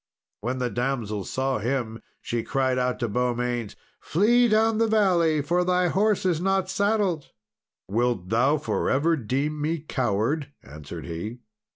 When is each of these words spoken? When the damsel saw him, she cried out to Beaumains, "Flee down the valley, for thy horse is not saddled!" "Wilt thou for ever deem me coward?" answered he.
When 0.39 0.57
the 0.57 0.71
damsel 0.71 1.25
saw 1.25 1.59
him, 1.59 2.01
she 2.23 2.41
cried 2.41 2.79
out 2.79 2.97
to 3.01 3.07
Beaumains, 3.07 3.75
"Flee 3.99 4.47
down 4.47 4.79
the 4.79 4.87
valley, 4.87 5.43
for 5.43 5.63
thy 5.63 5.89
horse 5.89 6.25
is 6.25 6.41
not 6.41 6.71
saddled!" 6.71 7.29
"Wilt 7.87 8.29
thou 8.29 8.57
for 8.57 8.89
ever 8.89 9.15
deem 9.15 9.61
me 9.61 9.77
coward?" 9.77 10.51
answered 10.63 11.05
he. 11.05 11.41